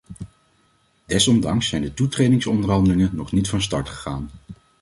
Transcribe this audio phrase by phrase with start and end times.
[1.05, 4.29] Desondanks zijn de toetredingsonderhandelingen nog niet van start gegaan.